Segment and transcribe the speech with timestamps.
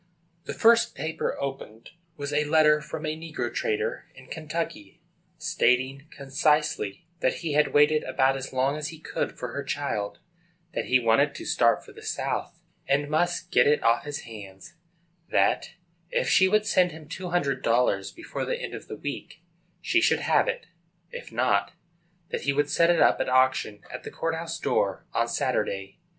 [0.45, 4.99] The first paper opened was a letter from a negro trader in Kentucky,
[5.37, 10.17] stating concisely that he had waited about as long as he could for her child;
[10.73, 14.73] that he wanted to start for the South, and must get it off his hands;
[15.29, 15.73] that,
[16.09, 19.43] if she would send him two hundred dollars before the end of the week,
[19.81, 20.65] she should have it;
[21.11, 21.73] if not,
[22.31, 25.99] that he would set it up at auction, at the court house door, on Saturday.